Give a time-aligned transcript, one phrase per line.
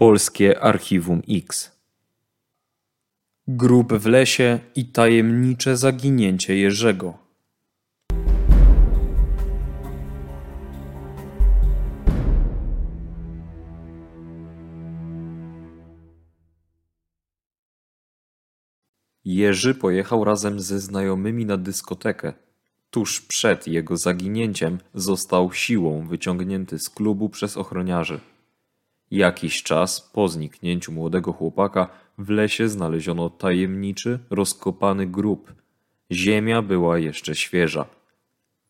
[0.00, 1.72] Polskie Archiwum X.
[3.48, 7.18] Grób w lesie i tajemnicze zaginięcie Jerzego.
[19.24, 22.32] Jerzy pojechał razem ze znajomymi na dyskotekę.
[22.90, 28.20] Tuż przed jego zaginięciem został siłą wyciągnięty z klubu przez ochroniarzy.
[29.10, 35.52] Jakiś czas po zniknięciu młodego chłopaka w lesie znaleziono tajemniczy, rozkopany grób.
[36.10, 37.86] Ziemia była jeszcze świeża.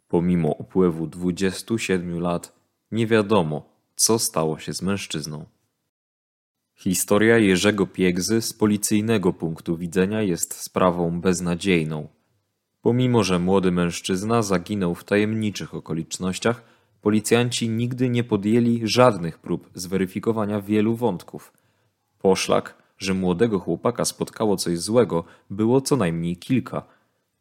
[0.08, 2.52] Pomimo upływu 27 lat,
[2.92, 5.44] nie wiadomo, co stało się z mężczyzną.
[6.74, 12.08] Historia Jerzego Piegzy z policyjnego punktu widzenia jest sprawą beznadziejną.
[12.82, 16.62] Pomimo, że młody mężczyzna zaginął w tajemniczych okolicznościach,
[17.00, 21.52] policjanci nigdy nie podjęli żadnych prób zweryfikowania wielu wątków.
[22.18, 26.82] Poszlak, że młodego chłopaka spotkało coś złego, było co najmniej kilka.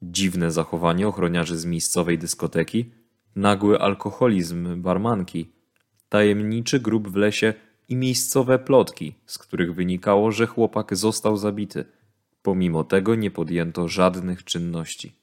[0.02, 2.91] Dziwne zachowanie ochroniarzy z miejscowej dyskoteki,
[3.35, 5.52] nagły alkoholizm barmanki,
[6.09, 7.53] tajemniczy grób w lesie
[7.89, 11.85] i miejscowe plotki, z których wynikało, że chłopak został zabity.
[12.41, 15.16] Pomimo tego nie podjęto żadnych czynności.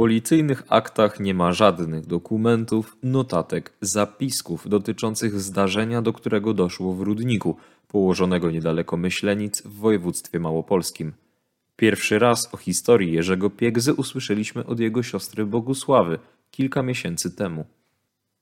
[0.00, 7.56] Policyjnych aktach nie ma żadnych dokumentów, notatek, zapisków dotyczących zdarzenia, do którego doszło w Rudniku,
[7.88, 11.12] położonego niedaleko Myślenic w województwie małopolskim.
[11.76, 16.18] Pierwszy raz o historii Jerzego Piegzy usłyszeliśmy od jego siostry Bogusławy
[16.50, 17.64] kilka miesięcy temu.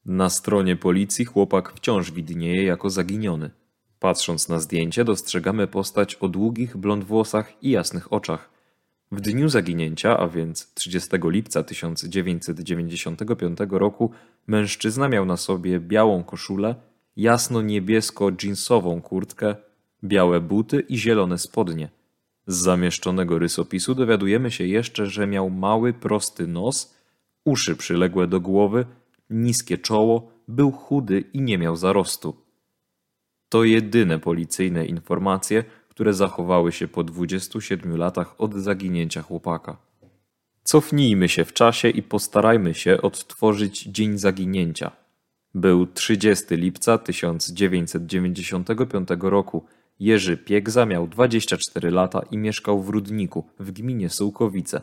[0.04, 3.50] Na stronie policji chłopak wciąż widnieje jako zaginiony.
[4.00, 8.57] Patrząc na zdjęcie, dostrzegamy postać o długich blond włosach i jasnych oczach.
[9.12, 14.10] W dniu zaginięcia, a więc 30 lipca 1995 roku,
[14.46, 16.74] mężczyzna miał na sobie białą koszulę,
[17.16, 19.56] jasno-niebiesko-dżinsową kurtkę,
[20.04, 21.88] białe buty i zielone spodnie.
[22.46, 26.94] Z zamieszczonego rysopisu dowiadujemy się jeszcze, że miał mały, prosty nos,
[27.44, 28.86] uszy przyległe do głowy,
[29.30, 32.36] niskie czoło, był chudy i nie miał zarostu.
[33.48, 35.64] To jedyne policyjne informacje,
[35.98, 39.76] które zachowały się po 27 latach od zaginięcia chłopaka.
[40.62, 44.90] Cofnijmy się w czasie i postarajmy się odtworzyć dzień zaginięcia.
[45.54, 49.64] Był 30 lipca 1995 roku.
[50.00, 54.82] Jerzy Piegza miał 24 lata i mieszkał w Rudniku w gminie Sułkowice.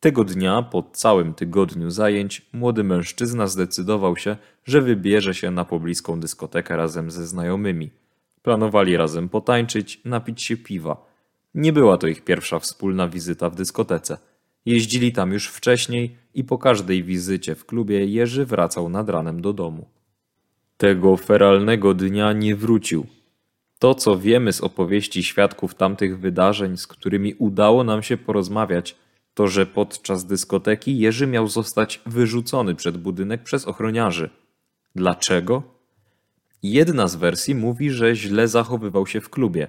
[0.00, 6.20] Tego dnia, po całym tygodniu zajęć, młody mężczyzna zdecydował się, że wybierze się na pobliską
[6.20, 7.90] dyskotekę razem ze znajomymi.
[8.46, 11.06] Planowali razem potańczyć, napić się piwa.
[11.54, 14.18] Nie była to ich pierwsza wspólna wizyta w dyskotece.
[14.66, 19.52] Jeździli tam już wcześniej i po każdej wizycie w klubie Jerzy wracał nad ranem do
[19.52, 19.88] domu.
[20.76, 23.06] Tego feralnego dnia nie wrócił.
[23.78, 28.96] To, co wiemy z opowieści świadków tamtych wydarzeń, z którymi udało nam się porozmawiać,
[29.34, 34.30] to, że podczas dyskoteki Jerzy miał zostać wyrzucony przed budynek przez ochroniarzy.
[34.94, 35.75] Dlaczego?
[36.62, 39.68] Jedna z wersji mówi, że źle zachowywał się w klubie,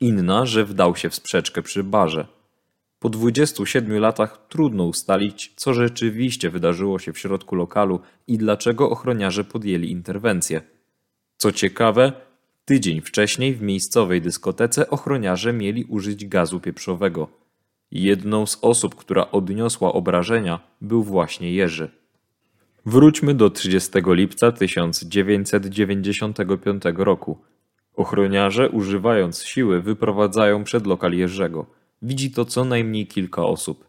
[0.00, 2.26] inna, że wdał się w sprzeczkę przy barze.
[2.98, 9.44] Po 27 latach trudno ustalić, co rzeczywiście wydarzyło się w środku lokalu i dlaczego ochroniarze
[9.44, 10.60] podjęli interwencję.
[11.36, 12.12] Co ciekawe,
[12.64, 17.28] tydzień wcześniej w miejscowej dyskotece ochroniarze mieli użyć gazu pieprzowego.
[17.90, 21.90] Jedną z osób, która odniosła obrażenia, był właśnie Jerzy.
[22.88, 27.38] Wróćmy do 30 lipca 1995 roku.
[27.96, 31.66] Ochroniarze, używając siły, wyprowadzają przed lokal Jerzego.
[32.02, 33.86] Widzi to co najmniej kilka osób.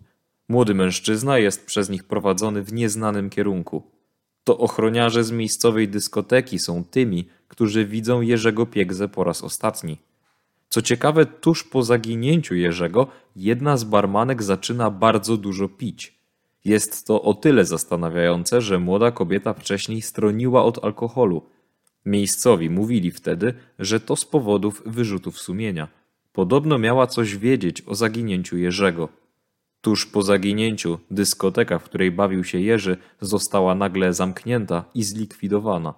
[0.49, 3.83] Młody mężczyzna jest przez nich prowadzony w nieznanym kierunku.
[4.43, 9.97] To ochroniarze z miejscowej dyskoteki są tymi, którzy widzą Jerzego Piegzę po raz ostatni.
[10.69, 16.16] Co ciekawe, tuż po zaginięciu Jerzego jedna z barmanek zaczyna bardzo dużo pić.
[16.67, 21.41] Jest to o tyle zastanawiające, że młoda kobieta wcześniej stroniła od alkoholu.
[22.05, 25.87] Miejscowi mówili wtedy, że to z powodów wyrzutów sumienia.
[26.33, 29.09] Podobno miała coś wiedzieć o zaginięciu Jerzego.
[29.81, 35.93] Tuż po zaginięciu dyskoteka, w której bawił się Jerzy, została nagle zamknięta i zlikwidowana.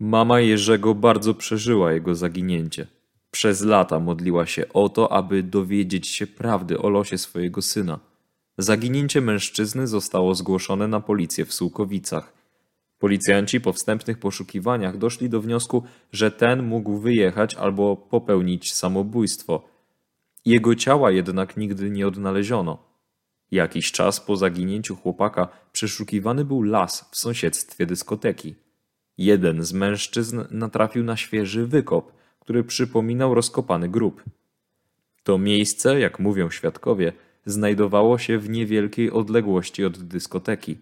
[0.00, 2.86] Mama Jerzego bardzo przeżyła jego zaginięcie.
[3.30, 7.98] Przez lata modliła się o to, aby dowiedzieć się prawdy o losie swojego syna.
[8.58, 12.32] Zaginięcie mężczyzny zostało zgłoszone na policję w Sułkowicach.
[12.98, 15.82] Policjanci po wstępnych poszukiwaniach doszli do wniosku,
[16.12, 19.68] że ten mógł wyjechać albo popełnić samobójstwo.
[20.44, 22.78] Jego ciała jednak nigdy nie odnaleziono.
[23.50, 28.54] Jakiś czas po zaginięciu chłopaka przeszukiwany był las w sąsiedztwie dyskoteki.
[29.18, 32.12] Jeden z mężczyzn natrafił na świeży wykop–
[32.46, 34.24] który przypominał rozkopany grób.
[35.22, 37.12] To miejsce, jak mówią świadkowie,
[37.46, 40.78] znajdowało się w niewielkiej odległości od dyskoteki.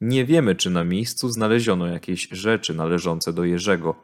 [0.00, 3.94] Nie wiemy, czy na miejscu znaleziono jakieś rzeczy należące do Jerzego.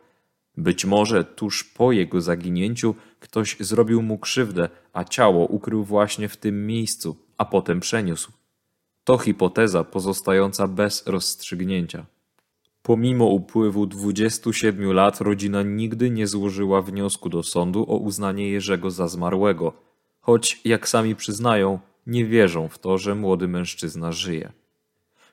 [0.57, 6.37] Być może tuż po jego zaginięciu ktoś zrobił mu krzywdę, a ciało ukrył właśnie w
[6.37, 8.33] tym miejscu, a potem przeniósł.
[9.05, 12.07] To hipoteza pozostająca bez rozstrzygnięcia.
[12.83, 19.09] Pomimo upływu 27 lat rodzina nigdy nie złożyła wniosku do sądu o uznanie Jerzego za
[19.09, 19.88] zmarłego,
[20.29, 24.53] choć, jak sami przyznają, nie wierzą w to, że młody mężczyzna żyje.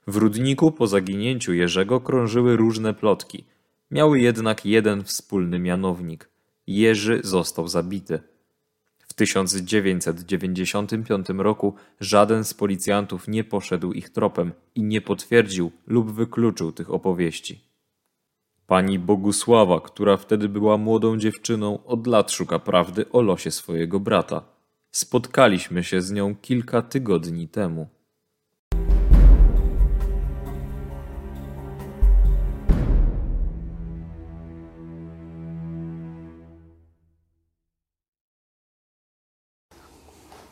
[0.07, 3.43] W Rudniku po zaginięciu Jerzego krążyły różne plotki.
[3.91, 6.29] Miały jednak jeden wspólny mianownik.
[6.67, 8.19] Jerzy został zabity.
[8.99, 16.71] W 1995 roku żaden z policjantów nie poszedł ich tropem i nie potwierdził lub wykluczył
[16.71, 17.61] tych opowieści.
[18.67, 24.54] Pani Bogusława, która wtedy była młodą dziewczyną, od lat szuka prawdy o losie swojego brata.
[24.95, 27.87] Spotkaliśmy się z nią kilka tygodni temu.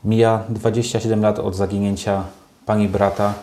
[0.04, 2.24] Mija 27 lat od zaginięcia
[2.66, 3.34] pani brata.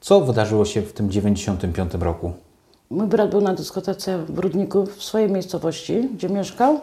[0.00, 2.32] Co wydarzyło się w tym 95 roku?
[2.90, 6.80] Mój brat był na dyskotece w Brudniku, w swojej miejscowości, gdzie mieszkał.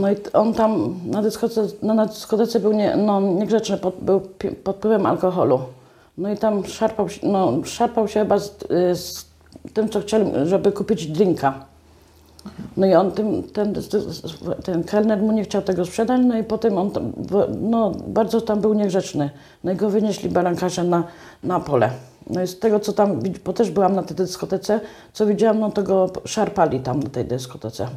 [0.00, 4.20] No i on tam na dyskotece, no na dyskotece był nie, no, niegrzeczny, pod, był
[4.64, 5.60] pod wpływem alkoholu.
[6.18, 8.50] No i tam szarpał, no, szarpał się chyba z,
[8.92, 9.26] z
[9.74, 11.66] tym, co chcieli, żeby kupić drinka.
[12.76, 13.74] No i on, tym, ten,
[14.64, 17.12] ten kelner mu nie chciał tego sprzedać, no i potem on tam,
[17.60, 19.30] no, bardzo tam był niegrzeczny.
[19.64, 21.04] No i go wynieśli barankarzem na,
[21.42, 21.90] na pole.
[22.30, 24.80] No i z tego, co tam, bo też byłam na tej dyskotece,
[25.12, 27.88] co widziałam, no to go szarpali tam na tej dyskotece.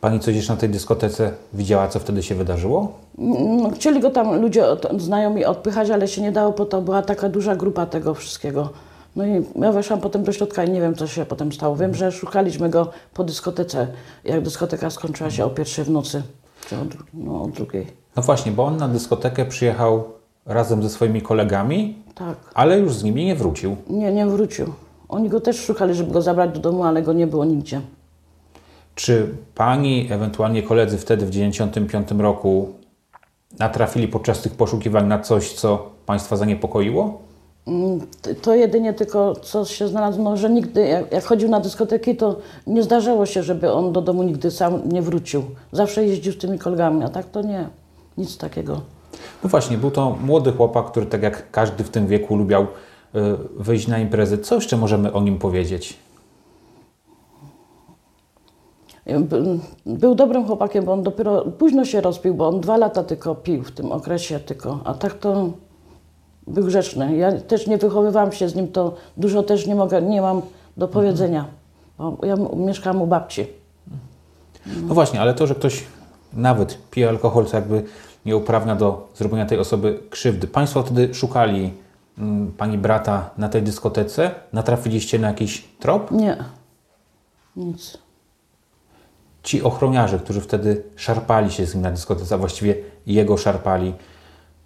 [0.00, 2.92] Pani coś jeszcze na tej dyskotece widziała, co wtedy się wydarzyło?
[3.18, 4.64] No, chcieli go tam ludzie,
[4.98, 8.68] znajomi odpychać, ale się nie dało, bo to była taka duża grupa tego wszystkiego.
[9.16, 11.76] No i ja weszłam potem do środka i nie wiem, co się potem stało.
[11.76, 13.86] Wiem, że szukaliśmy go po dyskotece,
[14.24, 16.22] jak dyskoteka skończyła się o pierwszej w nocy,
[16.68, 16.78] czy o,
[17.14, 17.86] no, o drugiej.
[18.16, 20.04] No właśnie, bo on na dyskotekę przyjechał
[20.46, 22.36] razem ze swoimi kolegami, Tak.
[22.54, 23.76] ale już z nimi nie wrócił.
[23.90, 24.66] Nie, nie wrócił.
[25.08, 27.80] Oni go też szukali, żeby go zabrać do domu, ale go nie było nigdzie.
[28.96, 32.68] Czy pani, ewentualnie koledzy wtedy w 1995 roku
[33.58, 37.18] natrafili podczas tych poszukiwań na coś, co państwa zaniepokoiło?
[37.66, 38.00] Mm,
[38.42, 42.36] To jedynie tylko, co się znalazło, no, że nigdy, jak, jak chodził na dyskoteki, to
[42.66, 45.42] nie zdarzało się, żeby on do domu nigdy sam nie wrócił.
[45.72, 47.68] Zawsze jeździł z tymi kolegami, a tak to nie.
[48.18, 48.80] Nic takiego.
[49.44, 52.66] No właśnie, był to młody chłopak, który tak jak każdy w tym wieku lubiał y,
[53.56, 54.38] wyjść na imprezy.
[54.38, 55.96] Co jeszcze możemy o nim powiedzieć?
[58.88, 58.95] By-
[59.86, 63.62] Był dobrym chłopakiem, bo on dopiero późno się rozpił, bo on dwa lata tylko pił
[63.62, 65.50] w tym okresie tylko, a tak to
[66.46, 67.16] był grzeczny.
[67.16, 70.42] Ja też nie wychowywałam się z nim, to dużo też nie mogę, nie mam
[70.76, 71.44] do powiedzenia,
[71.98, 73.46] bo ja m- mieszkam u babci.
[74.88, 75.84] No właśnie, ale to, że ktoś
[76.32, 77.82] nawet pije alkohol, to jakby
[78.26, 80.46] nie uprawnia do zrobienia tej osoby krzywdy.
[80.46, 81.72] Państwo wtedy szukali
[82.18, 84.30] mm, pani brata na tej dyskotece.
[84.52, 86.10] Natrafiliście na jakiś trop?
[86.10, 86.36] Nie,
[87.56, 87.98] nic.
[89.46, 92.74] Ci ochroniarze, którzy wtedy szarpali się z nim na dyskotece, a właściwie
[93.06, 93.94] jego szarpali,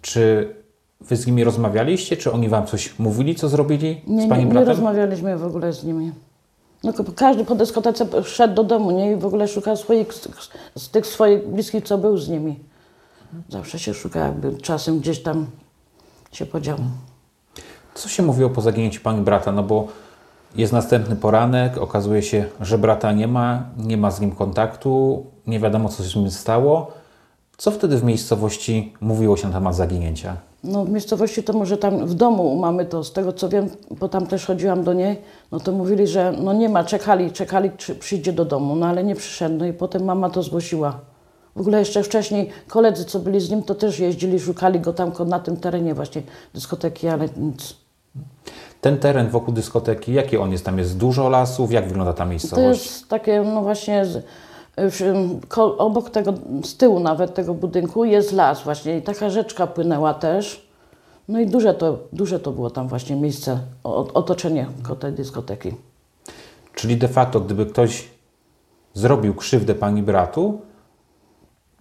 [0.01, 0.55] czy
[1.01, 2.17] wy z nimi rozmawialiście?
[2.17, 4.69] Czy oni wam coś mówili, co zrobili Nie, z pani nie, nie bratem?
[4.69, 6.11] rozmawialiśmy w ogóle z nimi.
[6.83, 9.11] No, każdy po dyskotece szedł do domu nie?
[9.11, 10.07] i w ogóle szukał swoich,
[10.75, 12.59] z, tych swoich bliskich, co był z nimi.
[13.49, 15.47] Zawsze się szuka, jakby czasem gdzieś tam
[16.31, 16.77] się podział.
[17.93, 19.51] Co się mówiło po zaginięciu pani brata?
[19.51, 19.87] No bo
[20.55, 25.59] jest następny poranek, okazuje się, że brata nie ma, nie ma z nim kontaktu, nie
[25.59, 26.91] wiadomo, co się z nim stało.
[27.57, 30.37] Co wtedy w miejscowości mówiło się na temat zaginięcia?
[30.63, 34.09] No w miejscowości to może tam w domu mamy to, z tego co wiem, bo
[34.09, 37.95] tam też chodziłam do niej, no to mówili, że no nie ma, czekali, czekali, czy
[37.95, 40.99] przyjdzie do domu, no ale nie przyszedł, no i potem mama to zgłosiła.
[41.55, 45.11] W ogóle jeszcze wcześniej koledzy, co byli z nim, to też jeździli, szukali go tam
[45.27, 46.21] na tym terenie właśnie
[46.53, 47.75] dyskoteki, ale nic.
[48.81, 50.65] Ten teren wokół dyskoteki, jaki on jest?
[50.65, 51.71] Tam jest dużo lasów?
[51.71, 52.85] Jak wygląda ta To miejscowość?
[52.85, 54.05] jest takie, no właśnie,
[55.77, 56.33] obok tego,
[56.63, 60.67] z tyłu nawet tego budynku jest las właśnie i taka rzeczka płynęła też.
[61.27, 63.59] No i duże to, duże to było tam właśnie miejsce,
[64.13, 64.67] otoczenie
[64.99, 65.71] tej dyskoteki.
[66.75, 68.07] Czyli de facto, gdyby ktoś
[68.93, 70.61] zrobił krzywdę pani bratu,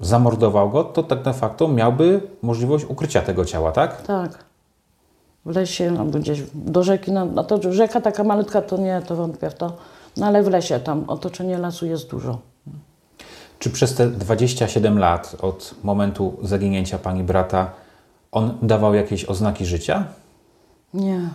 [0.00, 4.02] zamordował go, to tak de facto miałby możliwość ukrycia tego ciała, tak?
[4.02, 4.49] Tak.
[5.44, 9.16] W lesie albo gdzieś do rzeki, no, no to rzeka taka malutka to nie, to
[9.16, 9.76] wątpię w to.
[10.16, 12.38] No ale w lesie, tam otoczenie lasu jest dużo.
[13.58, 17.72] Czy przez te 27 lat od momentu zaginięcia pani brata
[18.32, 20.04] on dawał jakieś oznaki życia?
[20.94, 21.28] Nie.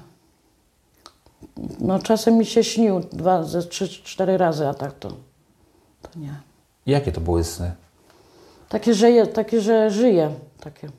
[1.79, 5.09] No czasem mi się śnił dwa, ze trzy, cztery razy, a tak to,
[6.01, 6.35] to nie.
[6.85, 7.71] Jakie to były sny?
[8.69, 10.31] Takie, że, je, takie, że żyje.
[10.59, 10.89] Takie.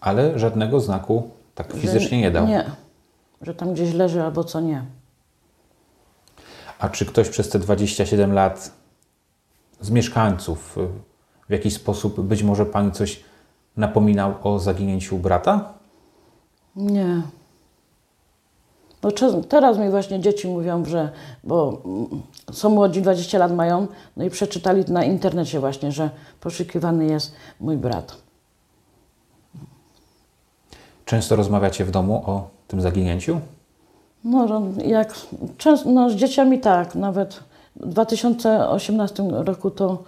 [0.00, 2.46] Ale żadnego znaku tak fizycznie nie dał.
[2.46, 2.64] Nie.
[3.42, 4.84] Że tam gdzieś leży albo co nie.
[6.78, 8.72] A czy ktoś przez te 27 lat
[9.80, 10.88] z mieszkańców y,
[11.48, 13.24] w jakiś sposób być może pani coś
[13.76, 15.74] napominał o zaginięciu brata?
[16.76, 17.22] Nie.
[19.02, 19.10] No,
[19.48, 21.12] teraz mi właśnie dzieci mówią, że,
[21.44, 22.22] bo mm,
[22.52, 23.86] są młodzi, 20 lat mają,
[24.16, 26.10] no i przeczytali na internecie właśnie, że
[26.40, 28.25] poszukiwany jest mój brat.
[31.06, 33.40] Często rozmawiacie w domu o tym zaginięciu?
[34.24, 35.14] No, jak
[35.58, 37.40] często, no z dzieciami tak, nawet
[37.76, 40.02] w 2018 roku to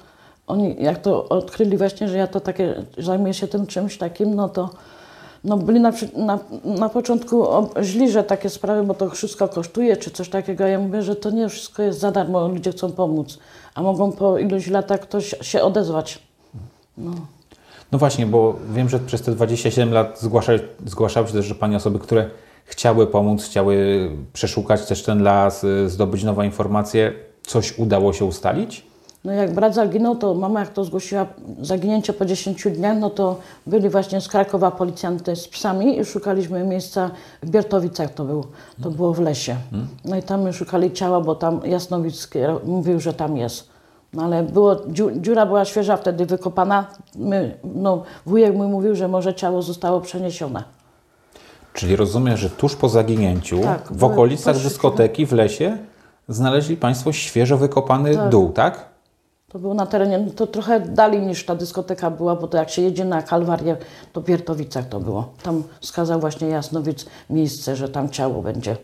[0.46, 4.48] oni, jak to odkryli właśnie, że ja to takie, zajmuję się tym czymś takim, no
[4.48, 4.70] to
[5.44, 7.46] no byli na, na, na początku
[7.82, 10.66] źli, że takie sprawy, bo to wszystko kosztuje, czy coś takiego.
[10.66, 13.38] Ja mówię, że to nie wszystko jest za darmo, ludzie chcą pomóc,
[13.74, 16.22] a mogą po iluś latach ktoś się odezwać.
[16.98, 17.10] No
[17.92, 20.52] właśnie, bo wiem, że przez te 27 lat zgłasza,
[20.86, 22.30] zgłaszały się też, że Pani osoby, które
[22.64, 27.12] chciały pomóc, chciały przeszukać też ten las, y, zdobyć nowe informacje.
[27.42, 28.88] Coś udało się ustalić?
[29.24, 31.26] No jak brat zaginął, to mama jak to zgłosiła
[31.60, 36.64] zaginięcie po 10 dniach, no to byli właśnie z Krakowa policjanty z psami i szukaliśmy
[36.64, 37.10] miejsca
[37.42, 38.44] w Biertowicach to było,
[38.82, 39.56] to było w lesie.
[40.04, 43.68] No i tam my szukali ciała, bo tam Jasnowicki mówił, że tam jest.
[44.12, 46.86] No ale było, dziu- dziura była świeża wtedy wykopana.
[47.14, 50.64] My, no, wujek mój mówił, że może ciało zostało przeniesione.
[51.72, 55.78] Czyli rozumiem, że tuż po zaginięciu, Tak, w okolicach dyskoteki w lesie,
[56.28, 58.28] znaleźli Państwo świeżo wykopany Tak.
[58.28, 58.88] dół, tak?
[59.48, 62.82] To było na terenie, to trochę dalej niż ta dyskoteka była, bo to jak się
[62.82, 63.76] jedzie na Kalwarię,
[64.12, 65.32] to w Biertowicach to było.
[65.42, 68.76] Tam wskazał właśnie Jasnowic miejsce, że tam ciało będzie.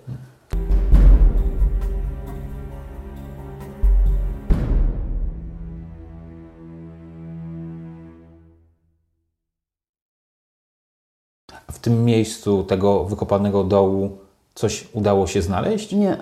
[11.85, 14.11] Tym miejscu tego wykopanego dołu
[14.55, 15.93] coś udało się znaleźć?
[15.93, 16.17] Nie.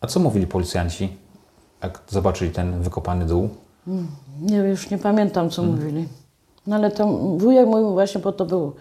[0.00, 1.16] A co mówili policjanci,
[1.82, 3.48] jak zobaczyli ten wykopany dół?
[4.40, 6.08] Nie, już nie pamiętam, co mówili.
[6.66, 8.72] No ale tam wujek mój właśnie, bo to był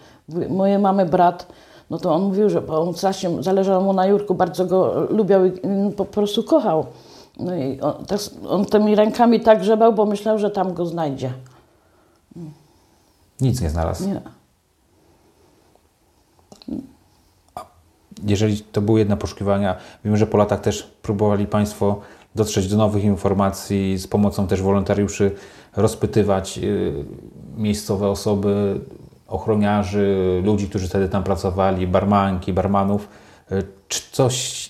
[0.50, 1.48] moje mamy brat,
[1.89, 5.50] no to on mówił, że on strasznie zależało mu na Jurku, bardzo go lubiał i
[5.50, 6.86] i po prostu kochał.
[7.39, 11.34] No i on, tak, on tymi rękami tak grzebał, bo myślał, że tam go znajdzie.
[13.41, 14.07] Nic nie znalazł.
[14.07, 14.22] Nie.
[18.27, 22.00] Jeżeli to były jedne poszukiwania, wiem, że po latach też próbowali Państwo
[22.36, 25.31] dotrzeć do nowych informacji, z pomocą też wolontariuszy
[25.75, 26.93] rozpytywać y,
[27.57, 28.79] miejscowe osoby,
[29.27, 33.07] ochroniarzy, ludzi, którzy wtedy tam pracowali, barmanki, barmanów.
[33.51, 34.69] Y, Czy coś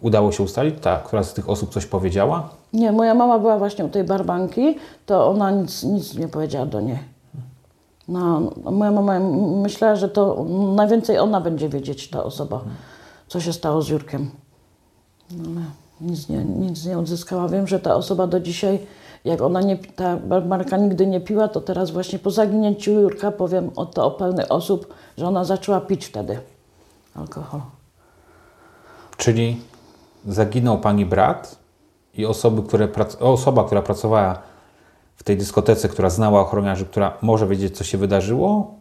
[0.00, 0.74] udało się ustalić?
[0.80, 2.48] Ta, która z tych osób coś powiedziała?
[2.72, 6.80] Nie, moja mama była właśnie u tej barbanki, to ona nic, nic nie powiedziała do
[6.80, 7.11] niej.
[8.12, 9.20] No, moja mama
[9.62, 10.44] myślała, że to
[10.76, 12.60] najwięcej ona będzie wiedzieć, ta osoba,
[13.28, 14.30] co się stało z Jurkiem.
[15.30, 15.64] No, ale
[16.00, 17.48] nic nie, nic nie odzyskała.
[17.48, 18.78] Wiem, że ta osoba do dzisiaj,
[19.24, 23.70] jak ona nie, ta barbarka nigdy nie piła, to teraz właśnie po zaginięciu Jurka powiem
[23.76, 26.38] o to o pełnych osób, że ona zaczęła pić wtedy
[27.14, 27.60] alkohol.
[29.16, 29.60] Czyli
[30.26, 31.58] zaginął Pani brat
[32.14, 32.88] i osoby, które
[33.20, 34.51] osoba, która pracowała
[35.22, 38.74] w tej dyskotece, która znała ochroniarzy, która może wiedzieć, co się wydarzyło,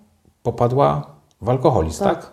[0.43, 1.05] popadła
[1.41, 2.21] w alkoholizm, tak?
[2.21, 2.31] Tak.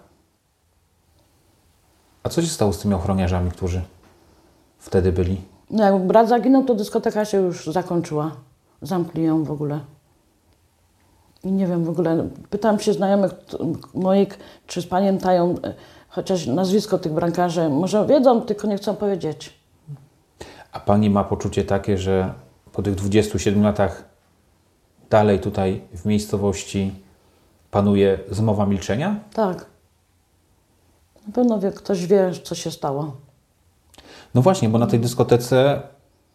[2.23, 3.83] A co się stało z tymi ochroniarzami, którzy
[4.79, 5.41] wtedy byli?
[5.71, 8.31] No jak brat zaginął, to dyskoteka się już zakończyła.
[8.83, 9.81] Zamkli ją w ogóle.
[11.45, 13.33] I nie wiem w ogóle, pytam się znajomych
[13.95, 15.75] moich, czy pamiętają e,
[16.09, 17.69] chociaż nazwisko tych brankarzy.
[17.69, 19.59] Może wiedzą, tylko nie chcą powiedzieć.
[20.73, 22.35] A Pani ma poczucie takie, że
[22.79, 24.05] po tych 27 latach
[25.11, 26.95] dalej tutaj w miejscowości
[27.71, 29.21] panuje zmowa milczenia?
[29.35, 29.67] Tak.
[31.27, 33.17] Na pewno wie, ktoś wie, co się stało.
[34.35, 35.83] No właśnie, bo na tej dyskotece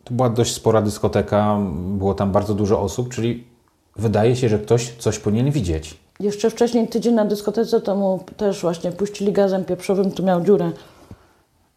[0.04, 3.48] to była dość spora dyskoteka, było tam bardzo dużo osób, czyli
[3.96, 5.98] wydaje się, że ktoś coś powinien widzieć.
[6.20, 10.72] Jeszcze wcześniej, tydzień na dyskotece, to mu też właśnie puścili gazem pieprzowym, tu miał dziurę.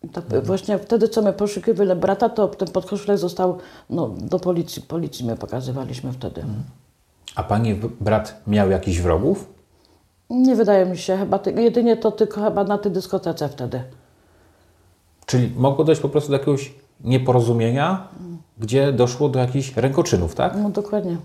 [0.07, 3.59] I tak Właśnie wtedy, co my poszukiwali brata, to ten podkoszulek został
[3.91, 4.83] no, do policji.
[4.83, 6.45] Policji my pokazywaliśmy wtedy.
[7.35, 9.49] A pani brat miał jakichś wrogów?
[10.31, 13.83] Nie wydaje mi się, chyba ty, jedynie to tylko chyba na tej dyskotece wtedy.
[15.27, 18.09] Czyli mogło dojść po prostu do jakiegoś nieporozumienia,
[18.59, 20.57] gdzie doszło do jakichś rękoczynów, tak?
[20.63, 21.17] No dokładnie.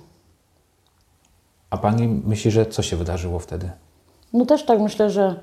[1.70, 3.70] A pani myśli, że co się wydarzyło wtedy?
[4.34, 5.40] No też tak myślę, że,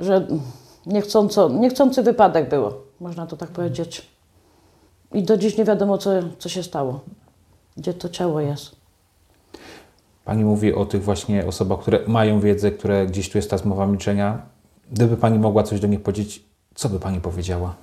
[0.00, 0.26] że
[0.86, 4.10] niechcąco, niechcący wypadek było, można to tak powiedzieć.
[5.12, 7.00] I do dziś nie wiadomo, co, co się stało,
[7.76, 8.76] gdzie to ciało jest.
[10.24, 13.86] Pani mówi o tych właśnie osobach, które mają wiedzę, które gdzieś tu jest ta zmowa
[13.86, 14.42] milczenia.
[14.92, 16.44] Gdyby pani mogła coś do nich powiedzieć,
[16.74, 17.74] co by pani powiedziała?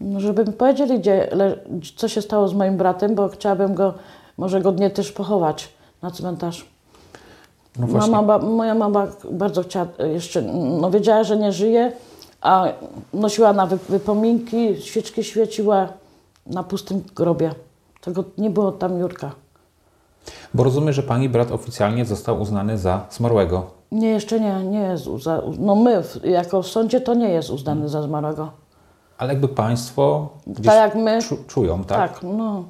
[0.00, 1.30] No, żeby mi powiedzieli, gdzie,
[1.96, 3.94] co się stało z moim bratem, bo chciałabym go
[4.36, 5.68] może godnie też pochować
[6.02, 6.73] na cmentarz.
[7.78, 8.12] No właśnie.
[8.12, 10.42] Mama, moja mama bardzo chciała e, jeszcze,
[10.80, 11.92] no wiedziała, że nie żyje,
[12.40, 12.64] a
[13.14, 15.88] nosiła na wy, wypominki, świeczki świeciła
[16.46, 17.54] na pustym grobie.
[18.00, 19.30] Tego nie było tam Jurka.
[20.54, 23.70] Bo rozumiem, że pani brat oficjalnie został uznany za zmarłego.
[23.92, 27.88] Nie, jeszcze nie, nie jest, uza, no my jako w sądzie to nie jest uznany
[27.88, 28.50] za zmarłego.
[29.18, 32.12] Ale jakby państwo gdzieś Tak jak my, czu, czują, tak?
[32.12, 32.64] tak, no.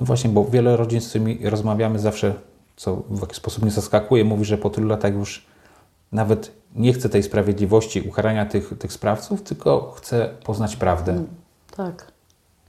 [0.00, 2.34] No właśnie, bo wiele rodzin, z którymi rozmawiamy zawsze,
[2.76, 5.46] co w jakiś sposób mnie zaskakuje, mówi, że po tylu latach już
[6.12, 11.24] nawet nie chce tej sprawiedliwości, ukarania tych, tych sprawców, tylko chce poznać prawdę.
[11.76, 12.12] Tak.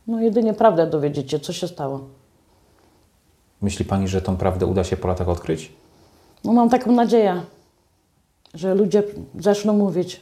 [0.08, 2.08] No jedynie prawdę dowiedziecie, co się stało.
[3.62, 5.74] Myśli pani, że tą prawdę uda się po latach odkryć?
[6.44, 7.42] No mam taką nadzieję,
[8.54, 9.04] że ludzie
[9.40, 10.22] zaczną mówić.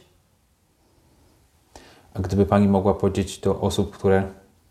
[2.14, 4.22] A gdyby pani mogła powiedzieć do osób, które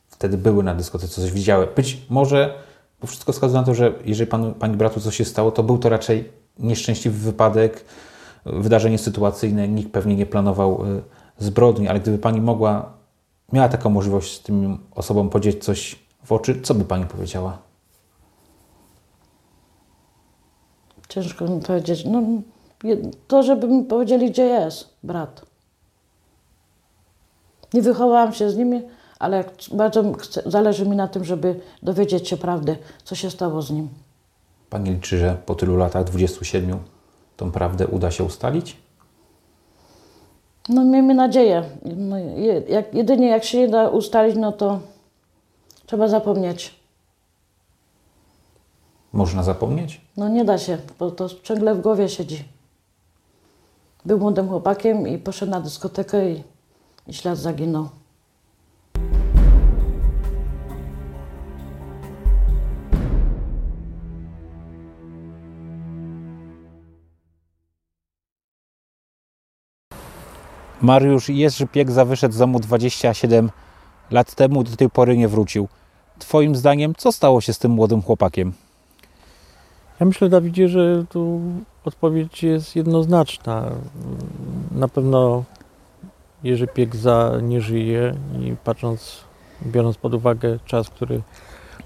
[0.08, 2.54] wtedy były na dyskotece, coś widziały, być może,
[3.02, 5.78] bo wszystko wskazuje na to, że jeżeli panu, pani bratu coś się stało, to był
[5.78, 7.86] to raczej nieszczęśliwy wypadek,
[8.46, 11.02] wydarzenie sytuacyjne, nikt pewnie nie planował y,
[11.38, 12.94] zbrodni, ale gdyby pani mogła,
[13.54, 17.58] miała taką możliwość z tym osobom powiedzieć coś w oczy, co by pani powiedziała?
[21.10, 22.06] Ciężko mi powiedzieć.
[22.06, 22.24] No,
[23.28, 25.46] to, żeby mi powiedzieli, gdzie jest brat.
[27.74, 28.82] Nie wychowałam się z nimi,
[29.22, 33.72] ale bardzo chcę, zależy mi na tym, żeby dowiedzieć się prawdy, co się stało z
[33.72, 33.90] nim.
[34.70, 36.80] Pani liczy, że po tylu latach, 27,
[37.38, 38.78] tą prawdę uda się ustalić?
[40.70, 41.64] No miejmy nadzieję.
[41.86, 42.18] No,
[42.68, 44.80] jak, jedynie jak się nie da ustalić, no to
[45.86, 46.76] trzeba zapomnieć.
[49.14, 50.02] Można zapomnieć?
[50.18, 52.44] No nie da się, bo to ciągle w głowie siedzi.
[54.06, 56.44] Był młodym chłopakiem i poszedł na dyskotekę i,
[57.08, 57.90] i ślad zaginął.
[70.82, 73.50] Mariusz Jerzy Piegza wyszedł z domu 27
[74.12, 75.68] lat temu, do tej pory nie wrócił.
[76.20, 78.54] Twoim zdaniem, co stało się z tym młodym chłopakiem?
[80.00, 81.42] Ja myślę, Dawidzie, że tu
[81.86, 83.72] odpowiedź jest jednoznaczna.
[84.72, 85.44] Na pewno
[86.44, 89.18] Jerzy Piegza nie żyje i patrząc,
[89.66, 91.22] biorąc pod uwagę czas, który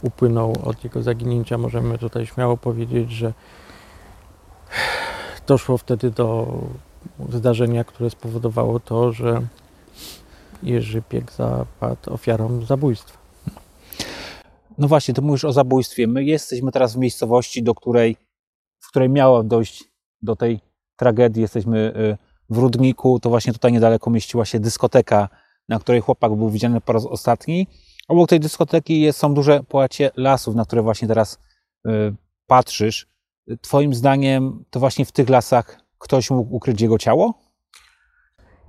[0.03, 3.33] upłynął od jego zaginięcia, możemy tutaj śmiało powiedzieć, że
[5.47, 6.47] doszło wtedy do
[7.29, 9.41] zdarzenia, które spowodowało to, że
[10.63, 13.17] Jerzy Piegza padł ofiarą zabójstwa.
[14.77, 16.07] No właśnie, ty mówisz o zabójstwie.
[16.07, 18.17] My jesteśmy teraz w miejscowości, do której,
[18.79, 19.83] w której miało dojść
[20.21, 20.59] do tej
[20.95, 21.41] tragedii.
[21.41, 22.17] Jesteśmy y,
[22.49, 23.19] w Rudniku.
[23.19, 25.29] To właśnie tutaj niedaleko mieściła się dyskoteka,
[25.69, 27.67] na której chłopak był widziany po raz ostatni.
[28.07, 31.39] Obok tej dyskoteki jest, są duże połacie lasów, na które właśnie teraz
[31.87, 32.15] y,
[32.47, 33.07] patrzysz.
[33.61, 37.33] Twoim zdaniem to właśnie w tych lasach ktoś mógł ukryć jego ciało?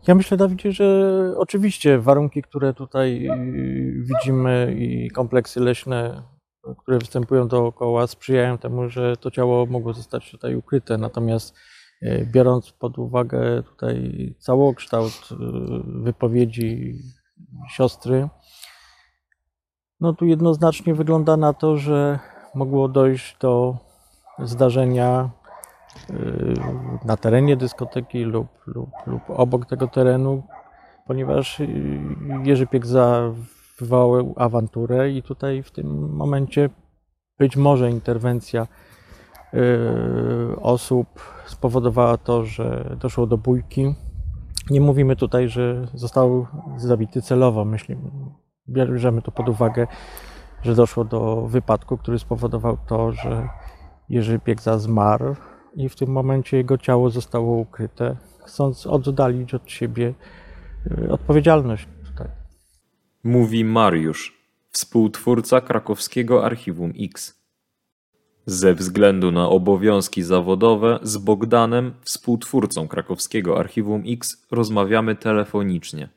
[0.07, 6.23] Ja myślę, Dawidzie, że oczywiście warunki, które tutaj y, widzimy i kompleksy leśne,
[6.79, 10.99] które występują dookoła, sprzyjają temu, że to ciało mogło zostać tutaj ukryte.
[10.99, 11.55] Natomiast
[12.03, 15.35] y, biorąc pod uwagę tutaj całokształt y,
[16.03, 16.99] wypowiedzi
[17.71, 18.29] siostry,
[20.01, 22.19] no tu jednoznacznie wygląda na to, że
[22.55, 23.77] mogło dojść do
[24.39, 25.31] zdarzenia
[27.05, 30.43] na terenie dyskoteki lub, lub, lub obok tego terenu,
[31.07, 31.69] ponieważ y,
[32.45, 33.33] Jerzy Piegza
[33.79, 36.71] wywołał awanturę i tutaj w tym momencie
[37.39, 38.67] być może interwencja
[39.55, 41.07] y, osób
[41.47, 43.95] spowodowała to, że doszło do bójki.
[44.71, 47.65] Nie mówimy tutaj, że został zabity celowo.
[47.65, 48.11] Myślimy,
[48.69, 49.87] bierzemy to pod uwagę,
[50.63, 53.49] że doszło do wypadku, który spowodował to, że
[54.09, 55.35] Jerzy Piegza zmarł
[55.77, 60.15] i w tym momencie jego ciało zostało ukryte, chcąc oddalić od siebie
[61.05, 62.29] y, odpowiedzialność tutaj.
[63.25, 64.39] Mówi Mariusz,
[64.71, 67.37] współtwórca krakowskiego Archiwum X.
[68.47, 76.09] Ze względu na obowiązki zawodowe z Bogdanem, współtwórcą krakowskiego Archiwum X, rozmawiamy telefonicznie.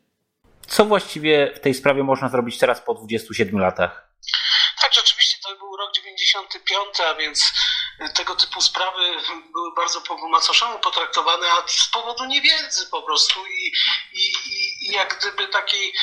[0.67, 4.13] Co właściwie w tej sprawie można zrobić teraz po 27 latach?
[4.81, 6.79] Tak, rzeczywiście to był rok 95,
[7.11, 7.53] a więc
[8.15, 9.17] tego typu sprawy
[9.53, 13.73] były bardzo po macoszemu potraktowane, a z powodu niewiedzy po prostu i,
[14.13, 14.31] i,
[14.81, 15.93] i jak gdyby takiej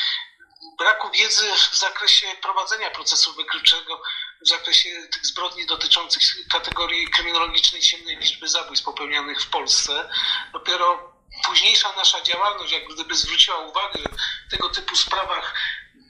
[0.79, 4.03] braku wiedzy w zakresie prowadzenia procesu wykrywczego,
[4.41, 10.11] w zakresie tych zbrodni dotyczących kategorii kryminologicznej ciemnej liczby zabójstw popełnianych w Polsce.
[10.53, 11.13] Dopiero
[11.45, 14.09] późniejsza nasza działalność, jak gdyby zwróciła uwagę, że
[14.49, 15.55] w tego typu sprawach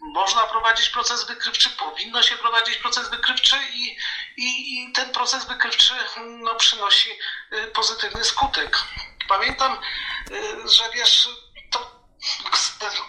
[0.07, 3.97] można prowadzić proces wykrywczy, powinno się prowadzić proces wykrywczy i,
[4.37, 5.95] i, i ten proces wykrywczy
[6.27, 7.11] no, przynosi
[7.53, 8.79] y, pozytywny skutek.
[9.29, 9.79] Pamiętam,
[10.31, 11.29] y, że wiesz,
[11.71, 11.97] to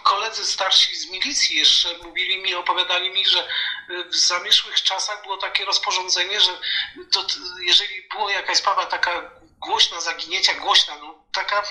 [0.02, 3.48] koledzy starsi z milicji jeszcze mówili mi, opowiadali mi, że
[4.10, 6.52] w zamierzchłych czasach było takie rozporządzenie, że
[7.12, 7.26] to,
[7.66, 11.62] jeżeli była jakaś sprawa taka głośna, zaginięcia głośna, no, taka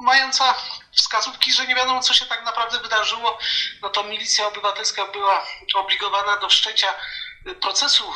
[0.00, 0.54] mająca
[0.92, 3.38] wskazówki, że nie wiadomo, co się tak naprawdę wydarzyło,
[3.82, 6.94] no to milicja obywatelska była obligowana do wszczęcia
[7.60, 8.12] procesu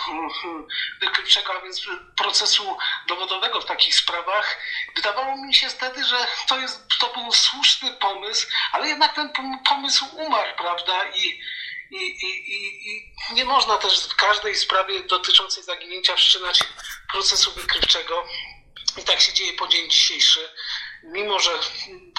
[1.00, 1.80] wykrywczego, a więc
[2.16, 2.78] procesu
[3.08, 4.58] dowodowego w takich sprawach.
[4.96, 9.32] Wydawało mi się wtedy, że to, jest, to był słuszny pomysł, ale jednak ten
[9.68, 11.04] pomysł umarł, prawda?
[11.14, 11.40] I,
[11.90, 16.64] i, i, i nie można też w każdej sprawie dotyczącej zaginięcia wszczynać
[17.12, 18.24] procesu wykrywczego.
[18.98, 20.50] I tak się dzieje po dzień dzisiejszy.
[21.02, 21.58] Mimo, że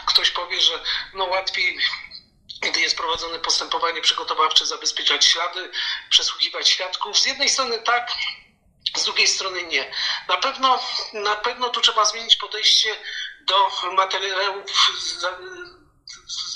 [0.05, 1.79] ktoś powie, że no łatwiej
[2.61, 5.71] gdy jest prowadzone postępowanie przygotowawcze, zabezpieczać ślady,
[6.09, 7.19] przesłuchiwać świadków.
[7.19, 8.11] Z jednej strony tak,
[8.95, 9.91] z drugiej strony nie.
[10.27, 10.79] Na pewno,
[11.13, 12.95] na pewno tu trzeba zmienić podejście
[13.41, 14.91] do materiałów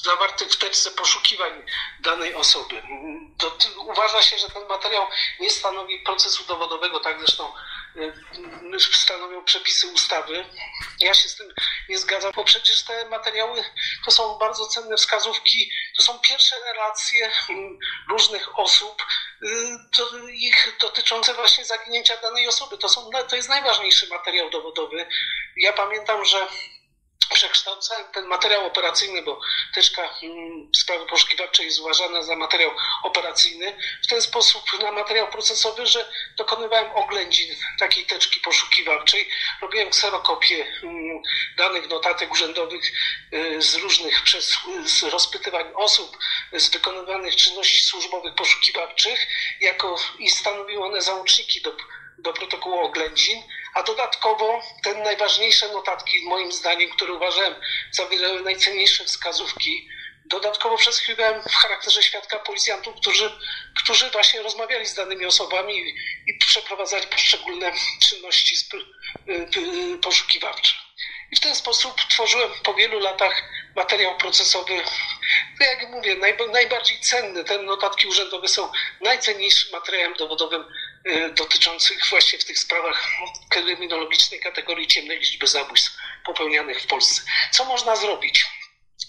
[0.04, 1.66] zawartych w teczce poszukiwań
[2.00, 2.84] danej osoby.
[3.78, 5.08] Uważa się, że ten materiał
[5.40, 7.54] nie stanowi procesu dowodowego, tak zresztą
[8.94, 10.46] stanowią przepisy ustawy.
[11.00, 11.54] Ja się z tym
[11.90, 13.64] nie zgadzam, bo przecież te materiały
[14.06, 17.80] to są bardzo cenne wskazówki, to są pierwsze relacje mm,
[18.10, 19.06] różnych osób,
[19.42, 22.78] y, ich dotyczące właśnie zaginięcia danej osoby.
[22.78, 25.08] To, są, to jest najważniejszy materiał dowodowy.
[25.58, 26.48] Ja pamiętam, że
[27.26, 29.40] przekształcałem ten materiał operacyjny, bo
[29.74, 32.72] teczka mm, sprawy poszukiwawczej jest uważana za materiał
[33.04, 39.30] operacyjny, w ten sposób na materiał procesowy, że dokonywałem oględzin takiej teczki poszukiwawczej,
[39.62, 41.22] robiłem kserokopię mm,
[41.58, 42.92] danych notatek urzędowych
[43.34, 46.18] y, z różnych przez z rozpytywań osób,
[46.54, 49.28] z wykonywanych czynności służbowych poszukiwawczych,
[49.60, 51.72] jako i stanowiły one załączniki do
[52.18, 57.56] do protokołu oględzin, a dodatkowo te najważniejsze notatki, moim zdaniem, które uważałem
[57.92, 59.90] zawierały najcenniejsze wskazówki,
[60.26, 63.32] dodatkowo przesłuchiwałem w charakterze świadka policjantów, którzy,
[63.84, 65.96] którzy właśnie rozmawiali z danymi osobami i,
[66.28, 68.56] i przeprowadzali poszczególne czynności
[70.02, 70.74] poszukiwawcze.
[71.32, 73.44] I w ten sposób tworzyłem po wielu latach
[73.76, 74.84] materiał procesowy,
[75.60, 76.16] no jak mówię,
[76.52, 77.44] najbardziej cenny.
[77.44, 80.66] Te notatki urzędowe są najcenniejszym materiałem dowodowym y,
[81.36, 83.08] dotyczących właśnie w tych sprawach
[83.50, 87.22] kryminologicznej kategorii ciemnej liczby zabójstw popełnianych w Polsce.
[87.52, 88.46] Co można zrobić?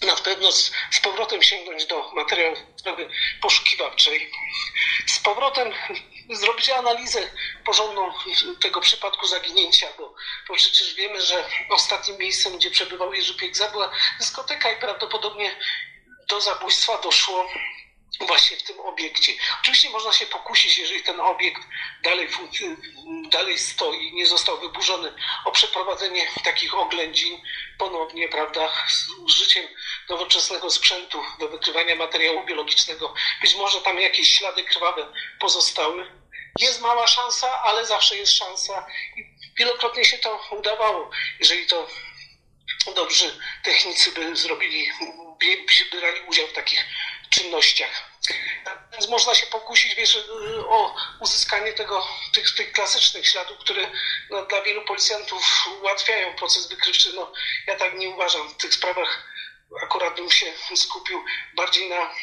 [0.02, 2.58] na pewno z, z powrotem sięgnąć do materiałów
[3.40, 4.30] poszukiwawczej,
[5.06, 5.72] z powrotem
[6.30, 7.30] zrobić analizę
[7.64, 8.12] porządną
[8.60, 10.14] tego przypadku zaginięcia, bo,
[10.48, 15.56] bo przecież wiemy, że ostatnim miejscem, gdzie przebywał Jerzy Piekza była dyskoteka i prawdopodobnie
[16.28, 17.48] do zabójstwa doszło
[18.20, 19.32] właśnie w tym obiekcie.
[19.60, 21.62] Oczywiście można się pokusić, jeżeli ten obiekt
[22.02, 22.28] dalej,
[23.30, 25.12] dalej stoi, nie został wyburzony,
[25.44, 27.40] o przeprowadzenie takich oględzin
[27.78, 29.68] ponownie, prawda, z użyciem
[30.08, 33.14] nowoczesnego sprzętu do wykrywania materiału biologicznego.
[33.40, 36.24] Być może tam jakieś ślady krwawe pozostały.
[36.58, 41.10] Jest mała szansa, ale zawsze jest szansa i wielokrotnie się to udawało.
[41.38, 41.88] Jeżeli to
[42.94, 44.90] dobrzy technicy by zrobili,
[45.40, 46.84] by brali udział w takich
[47.34, 48.14] czynnościach.
[48.92, 50.18] Więc można się pokusić wiesz,
[50.68, 53.90] o uzyskanie tego, tych, tych klasycznych śladów, które
[54.30, 57.12] no, dla wielu policjantów ułatwiają proces wykrywczy.
[57.14, 57.32] No,
[57.66, 58.48] ja tak nie uważam.
[58.48, 59.28] W tych sprawach
[59.82, 62.14] akurat bym się skupił bardziej na,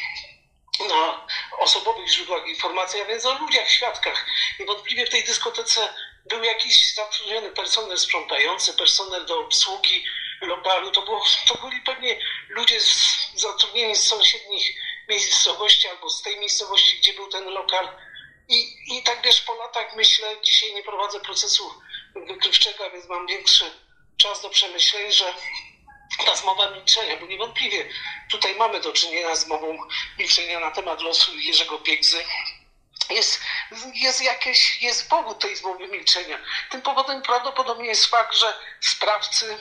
[0.88, 1.26] na
[1.58, 4.26] osobowych źródłach informacji, a więc o ludziach, świadkach.
[4.60, 5.94] Niewątpliwie w tej dyskotece
[6.26, 10.04] był jakiś zatrudniony personel sprzątający, personel do obsługi
[10.40, 10.90] lokalu.
[10.90, 14.66] To, było, to byli pewnie ludzie z, zatrudnieni z sąsiednich
[15.08, 17.88] miejscowości albo z tej miejscowości, gdzie był ten lokal.
[18.48, 21.74] I, I tak wiesz, po latach myślę, dzisiaj nie prowadzę procesu
[22.14, 23.70] wykrywczego, więc mam większy
[24.16, 25.34] czas do przemyśleń, że
[26.26, 27.88] ta zmowa milczenia, bo niewątpliwie
[28.30, 29.78] tutaj mamy do czynienia z mową
[30.18, 32.24] milczenia na temat losu Jerzego Piegzy.
[33.10, 33.40] jest,
[33.94, 36.38] jest jakieś, jest powód tej zmowy milczenia.
[36.70, 39.58] Tym powodem prawdopodobnie jest fakt, że sprawcy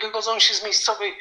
[0.00, 1.18] wywodzą się z miejscowej,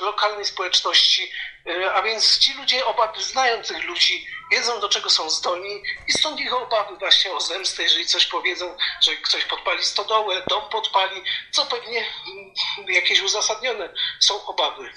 [0.00, 1.32] lokalnej społeczności,
[1.66, 6.12] y, a więc ci ludzie, obawy, znają tych ludzi, wiedzą do czego są zdolni i
[6.12, 11.22] stąd ich obawy właśnie o zemstę, jeżeli coś powiedzą, że ktoś podpali stodołę, dom podpali,
[11.50, 12.54] co pewnie mm,
[12.88, 14.92] jakieś uzasadnione są obawy.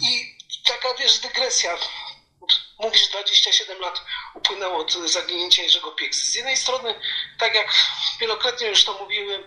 [0.00, 1.78] I taka, wiesz, dygresja.
[2.78, 4.02] Mówisz, 27 lat
[4.34, 6.26] upłynęło od zaginięcia Jerzego Pieksy.
[6.26, 7.00] Z jednej strony,
[7.38, 7.74] tak jak
[8.20, 9.44] wielokrotnie już to mówiłem,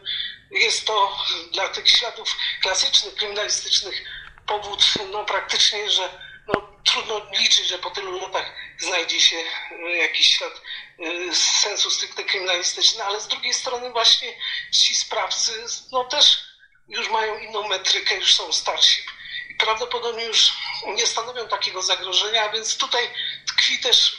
[0.56, 1.18] jest to
[1.52, 4.04] dla tych śladów klasycznych, kryminalistycznych
[4.48, 9.38] powód no, praktycznie, że no, trudno liczyć, że po tylu latach znajdzie się
[9.72, 10.62] e, jakiś ślad
[11.00, 14.34] e, sensu stricte kryminalistyczny, ale z drugiej strony właśnie
[14.72, 16.46] ci sprawcy no, też
[16.88, 19.02] już mają inną metrykę, już są starsi
[19.50, 20.52] i prawdopodobnie już
[20.88, 23.10] nie stanowią takiego zagrożenia, a więc tutaj
[23.48, 24.18] tkwi też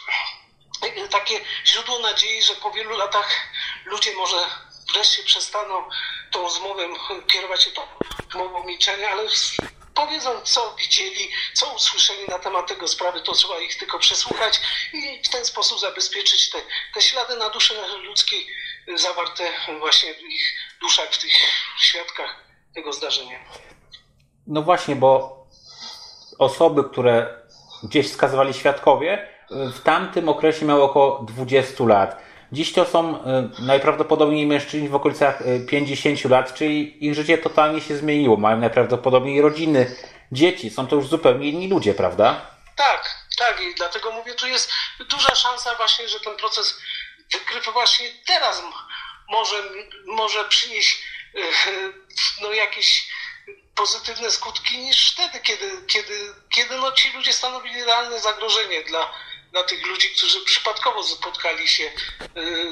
[0.83, 3.49] e, takie źródło nadziei, że po wielu latach
[3.85, 4.47] ludzie może
[4.93, 5.89] wreszcie przestaną
[6.31, 6.83] tą zmowę
[7.27, 7.83] kierować się tą
[8.39, 9.23] mową milczenia, ale
[9.95, 14.61] powiedzą, co widzieli, co usłyszeli na temat tego sprawy, to trzeba ich tylko przesłuchać
[14.93, 16.59] i w ten sposób zabezpieczyć te,
[16.95, 18.47] te ślady na duszy ludzkiej
[18.95, 19.45] zawarte
[19.79, 20.43] właśnie w ich
[20.81, 21.33] duszach, w tych
[21.79, 23.39] świadkach tego zdarzenia.
[24.47, 25.37] No właśnie, bo
[26.39, 27.41] osoby, które
[27.83, 32.26] gdzieś wskazywali świadkowie, w tamtym okresie miały około 20 lat.
[32.57, 33.23] Dziś to są y,
[33.63, 38.37] najprawdopodobniej mężczyźni w okolicach y, 50 lat, czyli ich życie totalnie się zmieniło.
[38.37, 39.97] Mają najprawdopodobniej rodziny,
[40.33, 40.71] dzieci.
[40.71, 42.51] Są to już zupełnie inni ludzie, prawda?
[42.77, 44.73] Tak, tak i dlatego mówię, tu jest
[45.11, 46.81] duża szansa właśnie, że ten proces
[47.33, 48.63] wykrywy właśnie teraz
[49.29, 49.57] może,
[50.07, 51.03] może przynieść
[51.35, 51.39] e,
[52.43, 53.09] no, jakieś
[53.75, 59.13] pozytywne skutki niż wtedy, kiedy, kiedy, kiedy no, ci ludzie stanowili realne zagrożenie dla,
[59.57, 61.91] dla tych ludzi, którzy przypadkowo spotkali się e,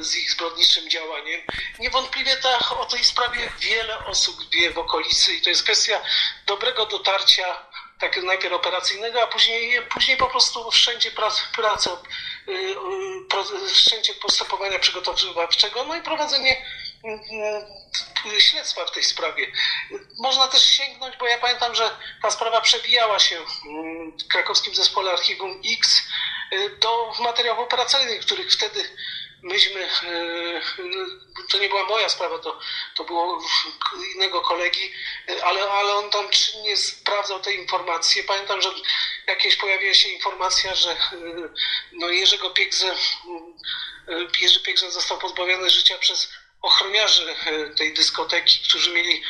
[0.02, 1.40] z ich zbrodniczym działaniem.
[1.78, 6.00] Niewątpliwie ta, o tej sprawie wiele osób wie w okolicy i to jest kwestia
[6.46, 7.66] dobrego dotarcia
[7.98, 11.90] tak najpierw operacyjnego, a później, później po prostu wszędzie prac, pracy,
[12.48, 16.93] y, y, wszędzie postępowania przygotowawczego, no i prowadzenie y, y,
[18.38, 19.52] śledztwa w tej sprawie.
[20.18, 23.36] Można też sięgnąć, bo ja pamiętam, że ta sprawa przewijała się
[23.66, 26.02] mm, w krakowskim zespole Archiwum X
[26.52, 28.90] y, do materiałów operacyjnych, których wtedy
[29.42, 30.60] myśmy, y,
[31.50, 32.58] to nie była moja sprawa, to,
[32.94, 33.42] to było
[34.14, 34.92] innego kolegi,
[35.30, 38.24] y, ale, ale on tam czynnie sprawdzał te informacje.
[38.24, 38.70] Pamiętam, że
[39.26, 40.96] jakieś pojawiła się informacja, że y,
[41.92, 42.94] no Jerzego Piegzę,
[44.08, 49.22] y, Jerzy Piegza został pozbawiony życia przez ochroniarzy y, tej dyskoteki, którzy mieli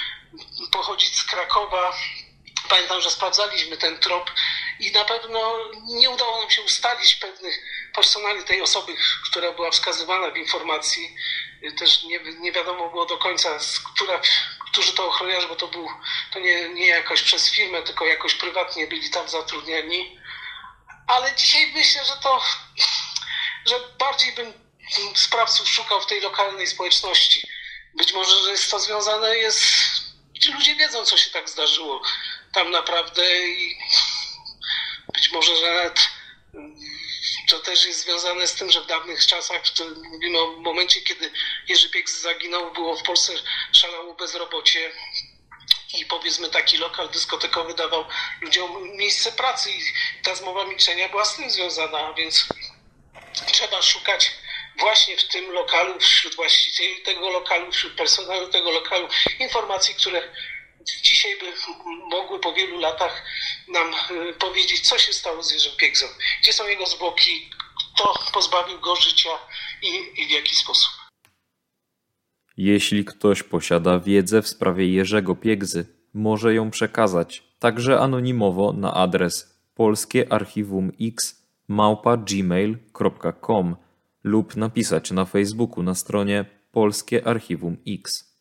[0.73, 1.97] pochodzić z Krakowa.
[2.69, 4.31] Pamiętam, że sprawdzaliśmy ten trop
[4.81, 7.55] i na pewno nie udało nam się ustalić pewnych
[7.95, 8.97] personali tej osoby,
[9.31, 11.17] która była wskazywana w informacji.
[11.79, 14.21] Też nie, nie wiadomo było do końca, z która,
[14.73, 15.89] którzy to ochroniarze, bo to był
[16.33, 20.21] to nie, nie jakoś przez firmę, tylko jakoś prywatnie byli tam zatrudniani.
[21.07, 22.43] Ale dzisiaj myślę, że to,
[23.67, 24.64] że bardziej bym
[25.15, 27.49] sprawców szukał w tej lokalnej społeczności.
[27.95, 29.63] Być może, że jest to związane jest,
[30.41, 32.03] ci ludzie wiedzą, co się tak zdarzyło
[32.53, 33.79] tam naprawdę i
[35.15, 36.01] być może, że nawet
[36.55, 36.77] mm,
[37.49, 39.63] to też jest związane z tym, że w dawnych czasach,
[40.13, 41.33] mówimy o momencie, kiedy
[41.69, 43.33] Jerzy Pieks zaginął, było w Polsce
[43.73, 44.93] szalało bezrobocie
[45.95, 48.05] i powiedzmy taki lokal dyskotekowy dawał
[48.41, 49.83] ludziom miejsce pracy i
[50.23, 52.47] ta zmowa milczenia była z tym związana, więc
[53.53, 54.31] trzeba szukać
[54.79, 59.09] właśnie w tym lokalu, wśród właścicieli tego lokalu, wśród personelu tego lokalu
[59.41, 60.23] informacji, które
[61.03, 61.47] dzisiaj by
[62.11, 63.23] mogły po wielu latach
[63.69, 63.95] nam
[64.29, 66.07] y, powiedzieć, co się stało z Jerzym Piegzą,
[66.43, 67.51] gdzie są jego zwłoki,
[67.95, 69.31] kto pozbawił go życia
[69.83, 70.93] i, i w jaki sposób.
[72.57, 79.61] Jeśli ktoś posiada wiedzę w sprawie Jerzego Piegzy, może ją przekazać także anonimowo na adres
[79.75, 83.77] polskiearchiwumx małpa gmail.com
[84.25, 88.34] lub napisać na Facebooku na stronie Polskie Archiwum X.